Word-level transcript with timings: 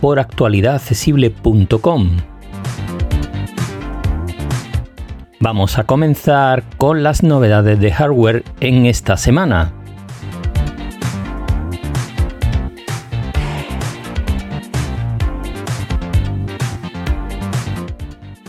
por 0.00 0.18
actualidadaccesible.com. 0.18 2.16
Vamos 5.38 5.78
a 5.78 5.84
comenzar 5.84 6.64
con 6.76 7.02
las 7.02 7.22
novedades 7.22 7.80
de 7.80 7.92
hardware 7.92 8.44
en 8.60 8.86
esta 8.86 9.16
semana. 9.16 9.72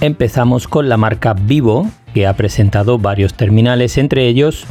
Empezamos 0.01 0.67
con 0.67 0.89
la 0.89 0.97
marca 0.97 1.33
Vivo, 1.33 1.87
que 2.13 2.25
ha 2.25 2.35
presentado 2.35 2.97
varios 2.97 3.35
terminales, 3.35 3.97
entre 3.97 4.27
ellos 4.27 4.65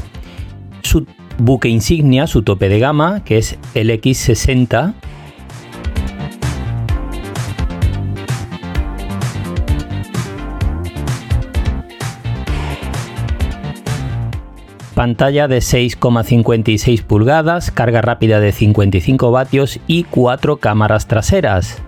su 0.83 1.07
buque 1.39 1.69
insignia, 1.69 2.27
su 2.27 2.43
tope 2.43 2.69
de 2.69 2.81
gama, 2.81 3.23
que 3.25 3.39
es 3.39 3.57
el 3.75 3.91
X60, 3.91 4.95
pantalla 15.01 15.49
de 15.49 15.61
6,56 15.61 17.03
pulgadas, 17.05 17.71
carga 17.71 18.03
rápida 18.03 18.39
de 18.39 18.53
55 18.53 19.31
vatios 19.31 19.81
y 19.87 20.03
4 20.05 20.59
cámaras 20.59 21.07
traseras. 21.07 21.79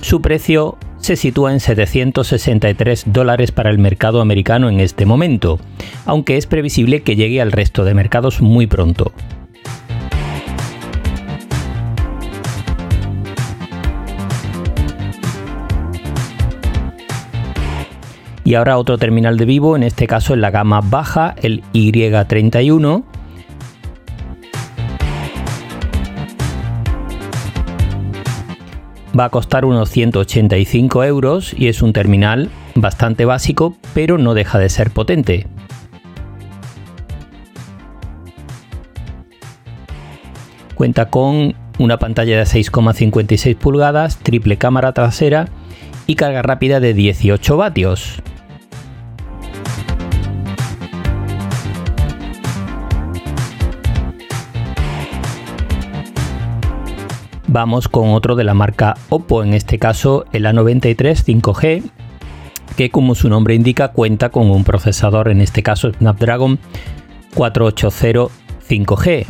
Su 0.00 0.22
precio 0.22 0.78
se 0.96 1.16
sitúa 1.16 1.52
en 1.52 1.60
763 1.60 3.04
dólares 3.08 3.52
para 3.52 3.68
el 3.68 3.76
mercado 3.76 4.22
americano 4.22 4.70
en 4.70 4.80
este 4.80 5.04
momento, 5.04 5.60
aunque 6.06 6.38
es 6.38 6.46
previsible 6.46 7.02
que 7.02 7.14
llegue 7.14 7.42
al 7.42 7.52
resto 7.52 7.84
de 7.84 7.92
mercados 7.92 8.40
muy 8.40 8.66
pronto. 8.66 9.12
Y 18.44 18.54
ahora 18.54 18.78
otro 18.78 18.98
terminal 18.98 19.36
de 19.36 19.44
vivo, 19.44 19.76
en 19.76 19.84
este 19.84 20.06
caso 20.06 20.34
en 20.34 20.40
la 20.40 20.50
gama 20.50 20.80
baja, 20.80 21.34
el 21.42 21.62
Y31. 21.72 23.04
Va 29.18 29.26
a 29.26 29.28
costar 29.28 29.64
unos 29.64 29.90
185 29.90 31.04
euros 31.04 31.54
y 31.56 31.68
es 31.68 31.82
un 31.82 31.92
terminal 31.92 32.50
bastante 32.74 33.26
básico, 33.26 33.76
pero 33.94 34.18
no 34.18 34.34
deja 34.34 34.58
de 34.58 34.70
ser 34.70 34.90
potente. 34.90 35.46
Cuenta 40.74 41.10
con 41.10 41.54
una 41.78 41.98
pantalla 41.98 42.38
de 42.38 42.44
6,56 42.44 43.56
pulgadas, 43.56 44.18
triple 44.18 44.56
cámara 44.56 44.92
trasera 44.92 45.48
y 46.06 46.16
carga 46.16 46.42
rápida 46.42 46.80
de 46.80 46.94
18 46.94 47.56
vatios. 47.56 48.22
Vamos 57.52 57.86
con 57.86 58.14
otro 58.14 58.34
de 58.34 58.44
la 58.44 58.54
marca 58.54 58.94
Oppo, 59.10 59.42
en 59.42 59.52
este 59.52 59.78
caso 59.78 60.24
el 60.32 60.46
A93 60.46 61.22
5G, 61.22 61.82
que 62.78 62.88
como 62.88 63.14
su 63.14 63.28
nombre 63.28 63.54
indica 63.54 63.88
cuenta 63.88 64.30
con 64.30 64.50
un 64.50 64.64
procesador, 64.64 65.28
en 65.28 65.42
este 65.42 65.62
caso 65.62 65.92
Snapdragon 65.92 66.58
480 67.34 68.34
5G. 68.66 69.26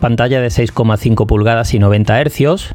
Pantalla 0.00 0.42
de 0.42 0.48
6,5 0.48 1.26
pulgadas 1.26 1.72
y 1.72 1.78
90 1.78 2.22
Hz. 2.22 2.74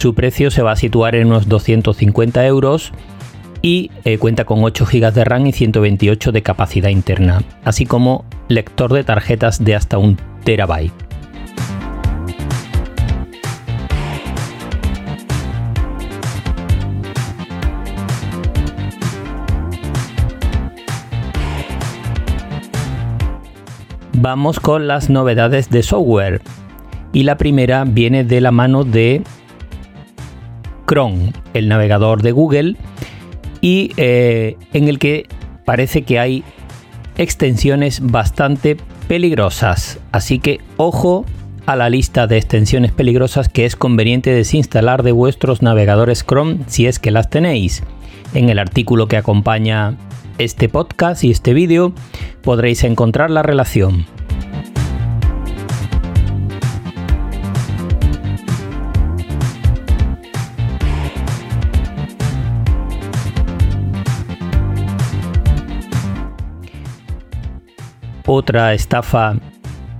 Su 0.00 0.14
precio 0.14 0.50
se 0.50 0.62
va 0.62 0.72
a 0.72 0.76
situar 0.76 1.14
en 1.14 1.26
unos 1.26 1.46
250 1.46 2.46
euros 2.46 2.90
y 3.60 3.90
eh, 4.04 4.16
cuenta 4.16 4.46
con 4.46 4.64
8 4.64 4.86
GB 4.90 5.12
de 5.12 5.24
RAM 5.24 5.46
y 5.46 5.52
128 5.52 6.32
de 6.32 6.42
capacidad 6.42 6.88
interna, 6.88 7.42
así 7.64 7.84
como 7.84 8.24
lector 8.48 8.94
de 8.94 9.04
tarjetas 9.04 9.62
de 9.62 9.74
hasta 9.74 9.98
un 9.98 10.16
terabyte. 10.42 10.94
Vamos 24.14 24.60
con 24.60 24.86
las 24.86 25.10
novedades 25.10 25.68
de 25.68 25.82
software. 25.82 26.40
Y 27.12 27.24
la 27.24 27.36
primera 27.36 27.84
viene 27.84 28.24
de 28.24 28.40
la 28.40 28.52
mano 28.52 28.84
de 28.84 29.24
Chrome, 30.90 31.32
el 31.54 31.68
navegador 31.68 32.20
de 32.22 32.32
Google, 32.32 32.76
y 33.60 33.92
eh, 33.96 34.56
en 34.72 34.88
el 34.88 34.98
que 34.98 35.26
parece 35.64 36.02
que 36.02 36.18
hay 36.18 36.42
extensiones 37.16 38.00
bastante 38.02 38.76
peligrosas. 39.06 40.00
Así 40.10 40.40
que 40.40 40.60
ojo 40.76 41.24
a 41.66 41.76
la 41.76 41.88
lista 41.90 42.26
de 42.26 42.38
extensiones 42.38 42.90
peligrosas 42.90 43.48
que 43.48 43.66
es 43.66 43.76
conveniente 43.76 44.34
desinstalar 44.34 45.04
de 45.04 45.12
vuestros 45.12 45.62
navegadores 45.62 46.24
Chrome 46.26 46.58
si 46.66 46.86
es 46.86 46.98
que 46.98 47.12
las 47.12 47.30
tenéis. 47.30 47.84
En 48.34 48.48
el 48.48 48.58
artículo 48.58 49.06
que 49.06 49.16
acompaña 49.16 49.96
este 50.38 50.68
podcast 50.68 51.22
y 51.22 51.30
este 51.30 51.54
vídeo 51.54 51.92
podréis 52.42 52.82
encontrar 52.82 53.30
la 53.30 53.42
relación. 53.42 54.06
Otra 68.32 68.74
estafa 68.74 69.34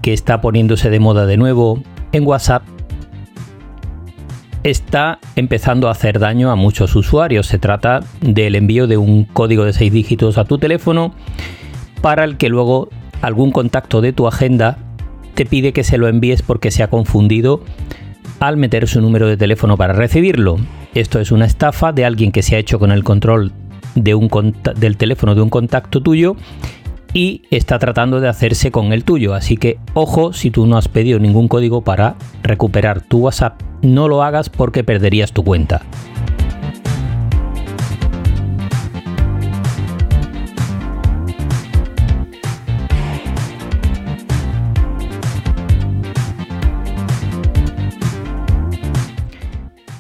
que 0.03 0.13
está 0.13 0.41
poniéndose 0.41 0.89
de 0.89 1.01
moda 1.01 1.27
de 1.27 1.37
nuevo 1.37 1.83
en 2.13 2.25
WhatsApp 2.25 2.63
está 4.63 5.19
empezando 5.35 5.89
a 5.89 5.91
hacer 5.91 6.21
daño 6.21 6.53
a 6.53 6.55
muchos 6.55 6.95
usuarios. 6.95 7.49
Se 7.49 7.59
trata 7.59 8.05
del 8.21 8.55
envío 8.55 8.87
de 8.87 8.99
un 8.99 9.25
código 9.25 9.65
de 9.65 9.73
6 9.73 9.93
dígitos 9.93 10.39
a 10.39 10.45
tu 10.45 10.59
teléfono 10.59 11.13
para 12.03 12.23
el 12.23 12.37
que 12.37 12.49
luego 12.49 12.89
algún 13.21 13.51
contacto 13.51 14.01
de 14.01 14.13
tu 14.13 14.29
agenda 14.29 14.79
te 15.35 15.45
pide 15.45 15.73
que 15.73 15.83
se 15.83 15.99
lo 15.99 16.07
envíes 16.07 16.43
porque 16.43 16.71
se 16.71 16.85
ha 16.85 16.89
confundido 16.89 17.65
al 18.39 18.57
meter 18.57 18.87
su 18.87 19.01
número 19.01 19.27
de 19.27 19.39
teléfono 19.39 19.77
para 19.77 19.93
recibirlo. 19.93 20.57
Esto 20.95 21.19
es 21.19 21.33
una 21.33 21.47
estafa 21.47 21.91
de 21.91 22.05
alguien 22.05 22.31
que 22.31 22.43
se 22.43 22.55
ha 22.55 22.61
hecho 22.61 22.79
con 22.79 22.93
el 22.93 23.03
control 23.03 23.51
del 23.97 24.97
teléfono 24.97 25.35
de 25.35 25.43
un 25.43 25.51
contacto 25.51 26.01
tuyo 26.01 26.37
y 27.13 27.43
está 27.51 27.79
tratando 27.79 28.21
de 28.21 28.29
hacerse 28.29 28.71
con 28.71 28.93
el 28.93 29.05
tuyo. 29.05 29.35
Así 29.35 29.57
que 29.57 29.79
ojo 29.95 30.33
si 30.33 30.51
tú 30.51 30.67
no 30.67 30.77
has 30.77 30.89
pedido 30.89 31.19
ningún 31.19 31.49
código 31.49 31.83
para 31.83 32.17
recuperar 32.43 33.01
tu 33.03 33.19
WhatsApp, 33.19 33.61
no 33.83 34.09
lo 34.09 34.23
hagas 34.23 34.49
porque 34.49 34.85
perderías 34.85 35.33
tu 35.33 35.45
cuenta. 35.45 35.83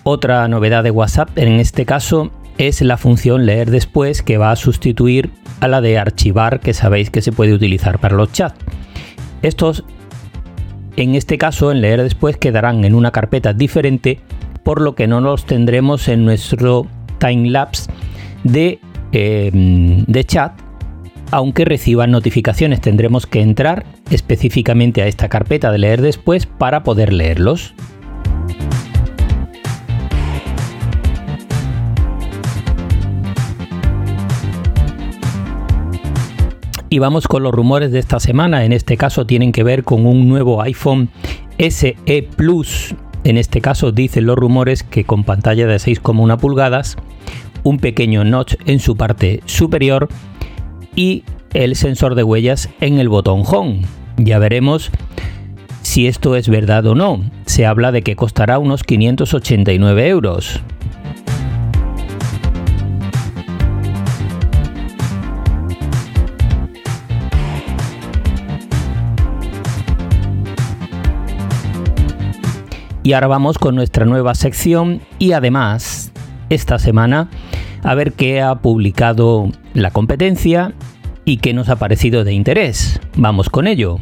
Otra 0.02 0.48
novedad 0.48 0.82
de 0.82 0.90
WhatsApp 0.90 1.30
en 1.36 1.60
este 1.60 1.84
caso 1.86 2.32
es 2.60 2.82
la 2.82 2.98
función 2.98 3.46
leer 3.46 3.70
después 3.70 4.22
que 4.22 4.36
va 4.36 4.50
a 4.50 4.56
sustituir 4.56 5.30
a 5.60 5.68
la 5.68 5.80
de 5.80 5.98
archivar 5.98 6.60
que 6.60 6.74
sabéis 6.74 7.08
que 7.08 7.22
se 7.22 7.32
puede 7.32 7.54
utilizar 7.54 7.98
para 7.98 8.16
los 8.16 8.32
chats. 8.32 8.58
Estos, 9.40 9.84
en 10.96 11.14
este 11.14 11.38
caso, 11.38 11.72
en 11.72 11.80
leer 11.80 12.02
después 12.02 12.36
quedarán 12.36 12.84
en 12.84 12.94
una 12.94 13.12
carpeta 13.12 13.54
diferente, 13.54 14.20
por 14.62 14.82
lo 14.82 14.94
que 14.94 15.06
no 15.06 15.22
los 15.22 15.46
tendremos 15.46 16.06
en 16.08 16.26
nuestro 16.26 16.86
timelapse 17.18 17.90
de, 18.44 18.78
eh, 19.12 19.50
de 19.52 20.24
chat, 20.24 20.52
aunque 21.30 21.64
reciban 21.64 22.10
notificaciones. 22.10 22.82
Tendremos 22.82 23.26
que 23.26 23.40
entrar 23.40 23.86
específicamente 24.10 25.00
a 25.00 25.06
esta 25.06 25.30
carpeta 25.30 25.72
de 25.72 25.78
leer 25.78 26.02
después 26.02 26.44
para 26.44 26.82
poder 26.82 27.14
leerlos. 27.14 27.74
Y 36.92 36.98
vamos 36.98 37.28
con 37.28 37.44
los 37.44 37.52
rumores 37.52 37.92
de 37.92 38.00
esta 38.00 38.18
semana. 38.18 38.64
En 38.64 38.72
este 38.72 38.96
caso 38.96 39.24
tienen 39.24 39.52
que 39.52 39.62
ver 39.62 39.84
con 39.84 40.06
un 40.06 40.28
nuevo 40.28 40.60
iPhone 40.60 41.08
SE 41.56 41.96
Plus. 42.34 42.96
En 43.22 43.36
este 43.38 43.60
caso 43.60 43.92
dicen 43.92 44.26
los 44.26 44.34
rumores 44.36 44.82
que 44.82 45.04
con 45.04 45.22
pantalla 45.22 45.68
de 45.68 45.76
6,1 45.76 46.36
pulgadas, 46.38 46.96
un 47.62 47.78
pequeño 47.78 48.24
notch 48.24 48.56
en 48.66 48.80
su 48.80 48.96
parte 48.96 49.40
superior 49.44 50.08
y 50.96 51.22
el 51.54 51.76
sensor 51.76 52.16
de 52.16 52.24
huellas 52.24 52.68
en 52.80 52.98
el 52.98 53.08
botón 53.08 53.44
Home. 53.46 53.82
Ya 54.16 54.40
veremos 54.40 54.90
si 55.82 56.08
esto 56.08 56.34
es 56.34 56.48
verdad 56.48 56.84
o 56.86 56.96
no. 56.96 57.22
Se 57.46 57.66
habla 57.66 57.92
de 57.92 58.02
que 58.02 58.16
costará 58.16 58.58
unos 58.58 58.82
589 58.82 60.08
euros. 60.08 60.60
Y 73.02 73.14
ahora 73.14 73.28
vamos 73.28 73.58
con 73.58 73.74
nuestra 73.74 74.04
nueva 74.04 74.34
sección 74.34 75.00
y 75.18 75.32
además 75.32 76.12
esta 76.50 76.78
semana 76.78 77.30
a 77.82 77.94
ver 77.94 78.12
qué 78.12 78.42
ha 78.42 78.56
publicado 78.56 79.50
la 79.72 79.90
competencia 79.90 80.74
y 81.24 81.38
qué 81.38 81.54
nos 81.54 81.70
ha 81.70 81.76
parecido 81.76 82.24
de 82.24 82.34
interés. 82.34 83.00
Vamos 83.16 83.48
con 83.48 83.66
ello. 83.66 83.98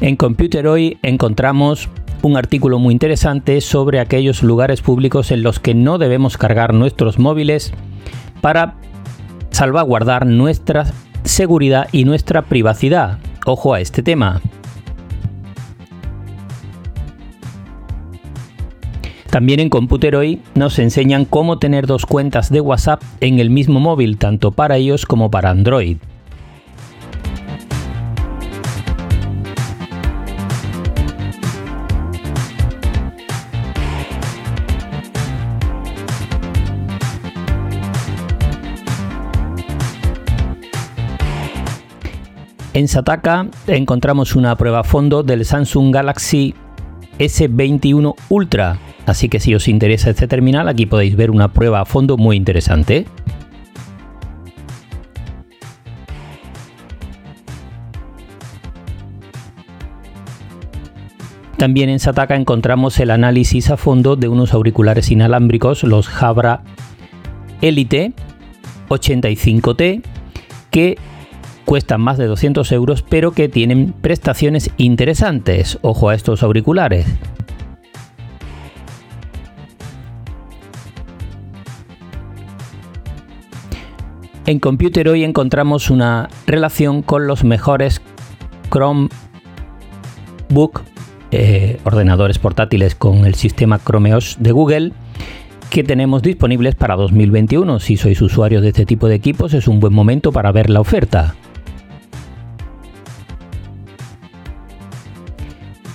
En 0.00 0.14
Computer 0.14 0.68
hoy 0.68 0.98
encontramos 1.02 1.88
un 2.22 2.36
artículo 2.36 2.78
muy 2.78 2.92
interesante 2.92 3.60
sobre 3.60 3.98
aquellos 3.98 4.44
lugares 4.44 4.80
públicos 4.80 5.32
en 5.32 5.42
los 5.42 5.58
que 5.58 5.74
no 5.74 5.98
debemos 5.98 6.38
cargar 6.38 6.72
nuestros 6.72 7.18
móviles 7.18 7.72
para 8.40 8.76
salvaguardar 9.58 10.24
nuestra 10.24 10.86
seguridad 11.24 11.88
y 11.90 12.04
nuestra 12.04 12.42
privacidad. 12.42 13.18
Ojo 13.44 13.74
a 13.74 13.80
este 13.80 14.04
tema. 14.04 14.40
También 19.30 19.58
en 19.58 19.68
Computer 19.68 20.14
hoy 20.14 20.42
nos 20.54 20.78
enseñan 20.78 21.24
cómo 21.24 21.58
tener 21.58 21.88
dos 21.88 22.06
cuentas 22.06 22.50
de 22.50 22.60
WhatsApp 22.60 23.02
en 23.20 23.40
el 23.40 23.50
mismo 23.50 23.80
móvil, 23.80 24.16
tanto 24.16 24.52
para 24.52 24.78
iOS 24.78 25.06
como 25.06 25.28
para 25.28 25.50
Android. 25.50 25.96
En 42.78 42.86
Sataka 42.86 43.48
encontramos 43.66 44.36
una 44.36 44.54
prueba 44.54 44.78
a 44.78 44.84
fondo 44.84 45.24
del 45.24 45.44
Samsung 45.44 45.92
Galaxy 45.92 46.54
S21 47.18 48.14
Ultra, 48.28 48.78
así 49.04 49.28
que 49.28 49.40
si 49.40 49.52
os 49.52 49.66
interesa 49.66 50.10
este 50.10 50.28
terminal 50.28 50.68
aquí 50.68 50.86
podéis 50.86 51.16
ver 51.16 51.32
una 51.32 51.52
prueba 51.52 51.80
a 51.80 51.84
fondo 51.84 52.16
muy 52.16 52.36
interesante. 52.36 53.04
También 61.56 61.88
en 61.88 61.98
Sataka 61.98 62.36
encontramos 62.36 63.00
el 63.00 63.10
análisis 63.10 63.70
a 63.70 63.76
fondo 63.76 64.14
de 64.14 64.28
unos 64.28 64.54
auriculares 64.54 65.10
inalámbricos, 65.10 65.82
los 65.82 66.06
Jabra 66.06 66.62
Elite 67.60 68.12
85T, 68.88 70.04
que 70.70 70.96
cuestan 71.68 72.00
más 72.00 72.16
de 72.16 72.24
200 72.24 72.72
euros 72.72 73.02
pero 73.02 73.32
que 73.32 73.50
tienen 73.50 73.92
prestaciones 73.92 74.70
interesantes. 74.78 75.78
Ojo 75.82 76.08
a 76.08 76.14
estos 76.14 76.42
auriculares. 76.42 77.04
En 84.46 84.60
Computer 84.60 85.10
hoy 85.10 85.24
encontramos 85.24 85.90
una 85.90 86.30
relación 86.46 87.02
con 87.02 87.26
los 87.26 87.44
mejores 87.44 88.00
Chromebook, 88.70 89.10
eh, 91.32 91.80
ordenadores 91.84 92.38
portátiles 92.38 92.94
con 92.94 93.26
el 93.26 93.34
sistema 93.34 93.78
Chrome 93.78 94.14
OS 94.14 94.38
de 94.40 94.52
Google, 94.52 94.92
que 95.68 95.84
tenemos 95.84 96.22
disponibles 96.22 96.76
para 96.76 96.96
2021. 96.96 97.78
Si 97.78 97.98
sois 97.98 98.22
usuarios 98.22 98.62
de 98.62 98.68
este 98.68 98.86
tipo 98.86 99.06
de 99.06 99.16
equipos 99.16 99.52
es 99.52 99.68
un 99.68 99.80
buen 99.80 99.92
momento 99.92 100.32
para 100.32 100.50
ver 100.50 100.70
la 100.70 100.80
oferta. 100.80 101.34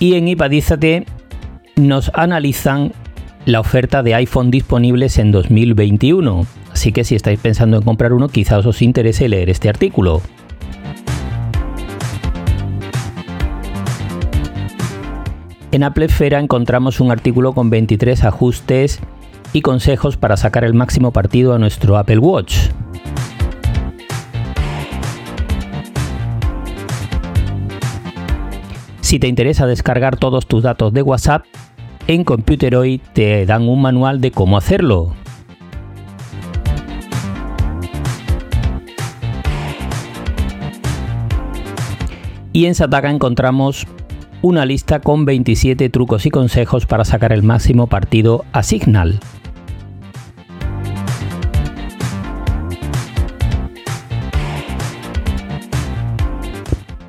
Y 0.04 0.16
en 0.16 0.28
Ipadízate 0.28 1.06
nos 1.76 2.10
analizan 2.12 2.92
la 3.46 3.58
oferta 3.58 4.02
de 4.02 4.14
iPhone 4.14 4.50
disponibles 4.50 5.16
en 5.16 5.32
2021. 5.32 6.46
Así 6.70 6.92
que 6.92 7.04
si 7.04 7.14
estáis 7.14 7.40
pensando 7.40 7.78
en 7.78 7.84
comprar 7.84 8.12
uno, 8.12 8.28
quizás 8.28 8.66
os 8.66 8.82
interese 8.82 9.30
leer 9.30 9.48
este 9.48 9.70
artículo. 9.70 10.20
En 15.72 15.82
Apple 15.82 16.04
Esfera 16.04 16.38
encontramos 16.38 17.00
un 17.00 17.10
artículo 17.10 17.54
con 17.54 17.70
23 17.70 18.24
ajustes 18.24 19.00
y 19.54 19.62
consejos 19.62 20.18
para 20.18 20.36
sacar 20.36 20.64
el 20.64 20.74
máximo 20.74 21.12
partido 21.12 21.54
a 21.54 21.58
nuestro 21.58 21.96
Apple 21.96 22.18
Watch. 22.18 22.58
Si 29.04 29.18
te 29.18 29.28
interesa 29.28 29.66
descargar 29.66 30.16
todos 30.16 30.46
tus 30.46 30.62
datos 30.62 30.94
de 30.94 31.02
WhatsApp, 31.02 31.44
en 32.06 32.24
Computeroid 32.24 33.02
te 33.12 33.44
dan 33.44 33.68
un 33.68 33.82
manual 33.82 34.22
de 34.22 34.30
cómo 34.30 34.56
hacerlo. 34.56 35.14
Y 42.54 42.64
en 42.64 42.74
Sataka 42.74 43.10
encontramos 43.10 43.86
una 44.40 44.64
lista 44.64 45.00
con 45.00 45.26
27 45.26 45.90
trucos 45.90 46.24
y 46.24 46.30
consejos 46.30 46.86
para 46.86 47.04
sacar 47.04 47.34
el 47.34 47.42
máximo 47.42 47.88
partido 47.88 48.46
a 48.52 48.62
Signal. 48.62 49.20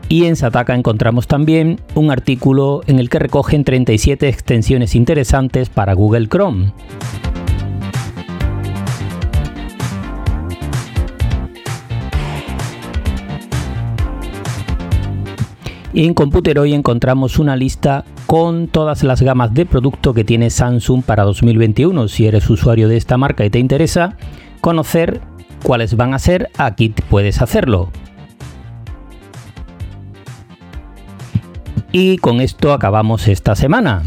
Y 0.07 0.25
en 0.25 0.35
Sataka 0.35 0.75
encontramos 0.75 1.27
también 1.27 1.79
un 1.95 2.11
artículo 2.11 2.81
en 2.85 2.99
el 2.99 3.09
que 3.09 3.19
recogen 3.19 3.63
37 3.63 4.27
extensiones 4.27 4.93
interesantes 4.93 5.69
para 5.69 5.93
Google 5.93 6.27
Chrome. 6.27 6.73
Y 15.91 16.05
en 16.05 16.13
Computer 16.13 16.59
hoy 16.59 16.73
encontramos 16.73 17.39
una 17.39 17.55
lista 17.55 18.03
con 18.27 18.67
todas 18.67 19.03
las 19.03 19.21
gamas 19.21 19.53
de 19.53 19.65
producto 19.65 20.13
que 20.13 20.25
tiene 20.25 20.49
Samsung 20.49 21.03
para 21.03 21.23
2021. 21.23 22.09
Si 22.09 22.27
eres 22.27 22.49
usuario 22.49 22.89
de 22.89 22.97
esta 22.97 23.17
marca 23.17 23.45
y 23.45 23.49
te 23.49 23.59
interesa 23.59 24.17
conocer 24.61 25.21
cuáles 25.63 25.95
van 25.95 26.13
a 26.13 26.19
ser, 26.19 26.49
aquí 26.57 26.93
puedes 27.09 27.41
hacerlo. 27.41 27.91
Y 31.97 32.17
con 32.17 32.41
esto 32.41 32.73
acabamos 32.73 33.29
esta 33.29 33.55
semana. 33.55 34.03